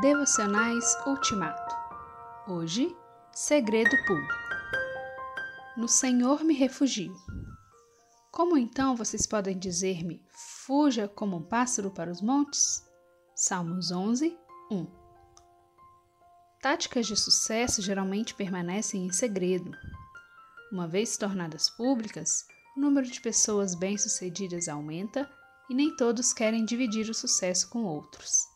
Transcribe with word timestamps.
Devocionais 0.00 0.96
Ultimato. 1.06 1.76
Hoje, 2.48 2.96
segredo 3.34 3.94
público. 4.06 4.34
No 5.76 5.86
Senhor 5.86 6.42
me 6.42 6.54
refugio. 6.54 7.14
Como 8.32 8.56
então 8.56 8.96
vocês 8.96 9.26
podem 9.26 9.58
dizer-me, 9.58 10.24
fuja 10.64 11.06
como 11.06 11.36
um 11.36 11.42
pássaro 11.42 11.90
para 11.90 12.10
os 12.10 12.22
montes? 12.22 12.82
Salmos 13.34 13.92
11, 13.92 14.34
1. 14.70 14.86
Táticas 16.62 17.06
de 17.06 17.14
sucesso 17.14 17.82
geralmente 17.82 18.34
permanecem 18.34 19.04
em 19.04 19.12
segredo. 19.12 19.70
Uma 20.72 20.88
vez 20.88 21.18
tornadas 21.18 21.68
públicas, 21.68 22.46
o 22.74 22.80
número 22.80 23.06
de 23.06 23.20
pessoas 23.20 23.74
bem-sucedidas 23.74 24.66
aumenta 24.66 25.30
e 25.68 25.74
nem 25.74 25.94
todos 25.94 26.32
querem 26.32 26.64
dividir 26.64 27.10
o 27.10 27.14
sucesso 27.14 27.68
com 27.68 27.84
outros. 27.84 28.48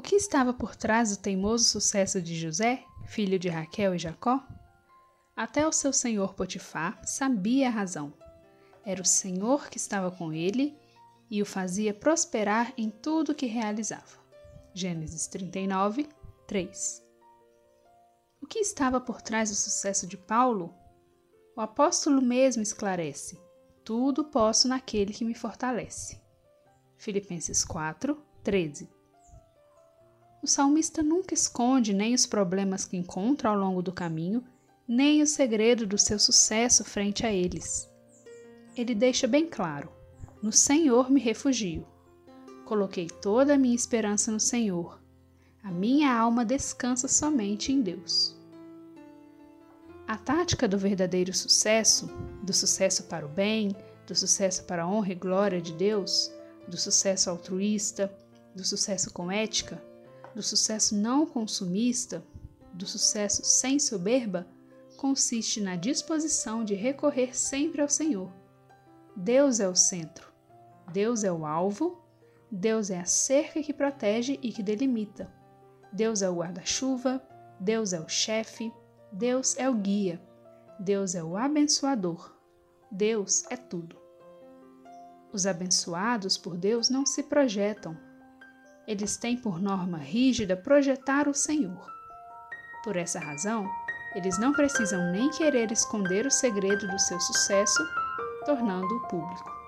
O 0.00 0.02
que 0.02 0.16
estava 0.16 0.54
por 0.54 0.74
trás 0.74 1.14
do 1.14 1.20
teimoso 1.20 1.64
sucesso 1.64 2.22
de 2.22 2.34
José, 2.34 2.86
filho 3.04 3.38
de 3.38 3.50
Raquel 3.50 3.94
e 3.94 3.98
Jacó? 3.98 4.42
Até 5.36 5.68
o 5.68 5.72
seu 5.72 5.92
senhor 5.92 6.32
Potifar 6.32 6.98
sabia 7.04 7.68
a 7.68 7.70
razão. 7.70 8.10
Era 8.82 9.02
o 9.02 9.04
Senhor 9.04 9.68
que 9.68 9.76
estava 9.76 10.10
com 10.10 10.32
ele 10.32 10.74
e 11.30 11.42
o 11.42 11.44
fazia 11.44 11.92
prosperar 11.92 12.72
em 12.78 12.88
tudo 12.88 13.34
que 13.34 13.44
realizava. 13.44 14.18
Gênesis 14.72 15.26
39, 15.26 16.08
3. 16.46 17.02
O 18.40 18.46
que 18.46 18.60
estava 18.60 19.02
por 19.02 19.20
trás 19.20 19.50
do 19.50 19.54
sucesso 19.54 20.06
de 20.06 20.16
Paulo? 20.16 20.74
O 21.54 21.60
apóstolo 21.60 22.22
mesmo 22.22 22.62
esclarece: 22.62 23.38
tudo 23.84 24.24
posso 24.24 24.66
naquele 24.66 25.12
que 25.12 25.26
me 25.26 25.34
fortalece. 25.34 26.18
Filipenses 26.96 27.62
4, 27.66 28.18
13. 28.42 28.99
O 30.42 30.46
salmista 30.46 31.02
nunca 31.02 31.34
esconde 31.34 31.92
nem 31.92 32.14
os 32.14 32.24
problemas 32.24 32.86
que 32.86 32.96
encontra 32.96 33.50
ao 33.50 33.56
longo 33.56 33.82
do 33.82 33.92
caminho, 33.92 34.42
nem 34.88 35.20
o 35.20 35.26
segredo 35.26 35.86
do 35.86 35.98
seu 35.98 36.18
sucesso 36.18 36.82
frente 36.82 37.26
a 37.26 37.32
eles. 37.32 37.90
Ele 38.74 38.94
deixa 38.94 39.26
bem 39.26 39.46
claro: 39.46 39.90
No 40.42 40.50
Senhor 40.50 41.10
me 41.10 41.20
refugio. 41.20 41.86
Coloquei 42.64 43.06
toda 43.06 43.54
a 43.54 43.58
minha 43.58 43.74
esperança 43.74 44.32
no 44.32 44.40
Senhor. 44.40 44.98
A 45.62 45.70
minha 45.70 46.10
alma 46.10 46.42
descansa 46.42 47.06
somente 47.06 47.70
em 47.70 47.82
Deus. 47.82 48.34
A 50.08 50.16
tática 50.16 50.66
do 50.66 50.78
verdadeiro 50.78 51.34
sucesso, 51.34 52.06
do 52.42 52.52
sucesso 52.52 53.04
para 53.04 53.26
o 53.26 53.28
bem, 53.28 53.76
do 54.06 54.14
sucesso 54.14 54.64
para 54.64 54.84
a 54.84 54.88
honra 54.88 55.12
e 55.12 55.16
glória 55.16 55.60
de 55.60 55.74
Deus, 55.74 56.32
do 56.66 56.78
sucesso 56.78 57.28
altruísta, 57.28 58.12
do 58.54 58.64
sucesso 58.64 59.12
com 59.12 59.30
ética, 59.30 59.80
do 60.34 60.42
sucesso 60.42 60.94
não 60.94 61.26
consumista, 61.26 62.24
do 62.72 62.86
sucesso 62.86 63.44
sem 63.44 63.78
soberba, 63.78 64.46
consiste 64.96 65.60
na 65.60 65.76
disposição 65.76 66.64
de 66.64 66.74
recorrer 66.74 67.36
sempre 67.36 67.80
ao 67.80 67.88
Senhor. 67.88 68.30
Deus 69.16 69.60
é 69.60 69.68
o 69.68 69.74
centro, 69.74 70.32
Deus 70.92 71.24
é 71.24 71.32
o 71.32 71.44
alvo, 71.44 72.02
Deus 72.50 72.90
é 72.90 73.00
a 73.00 73.04
cerca 73.04 73.62
que 73.62 73.72
protege 73.72 74.38
e 74.42 74.52
que 74.52 74.62
delimita. 74.62 75.32
Deus 75.92 76.22
é 76.22 76.30
o 76.30 76.36
guarda-chuva, 76.36 77.22
Deus 77.58 77.92
é 77.92 78.00
o 78.00 78.08
chefe, 78.08 78.72
Deus 79.12 79.56
é 79.56 79.68
o 79.68 79.74
guia, 79.74 80.20
Deus 80.78 81.14
é 81.14 81.22
o 81.22 81.36
abençoador, 81.36 82.34
Deus 82.90 83.44
é 83.50 83.56
tudo. 83.56 83.96
Os 85.32 85.46
abençoados 85.46 86.36
por 86.36 86.56
Deus 86.56 86.88
não 86.88 87.06
se 87.06 87.22
projetam, 87.22 87.96
eles 88.90 89.16
têm 89.16 89.36
por 89.36 89.62
norma 89.62 89.98
rígida 89.98 90.56
projetar 90.56 91.28
o 91.28 91.34
Senhor. 91.34 91.86
Por 92.82 92.96
essa 92.96 93.20
razão, 93.20 93.70
eles 94.16 94.36
não 94.36 94.52
precisam 94.52 95.12
nem 95.12 95.30
querer 95.30 95.70
esconder 95.70 96.26
o 96.26 96.30
segredo 96.30 96.88
do 96.88 96.98
seu 96.98 97.20
sucesso, 97.20 97.86
tornando-o 98.44 99.06
público. 99.06 99.59